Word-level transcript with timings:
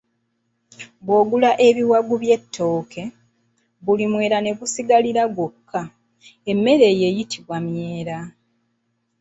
Bw’owagula 1.03 1.49
ebiwagu 1.67 2.13
by’ettooke, 2.21 3.03
buli 3.83 4.05
munwe 4.11 4.27
ne 4.41 4.51
gusigalira 4.59 5.23
gwokka, 5.33 5.81
emmere 6.51 6.85
eyo 6.93 7.05
eyitibwa 7.11 7.57
myera. 7.67 8.17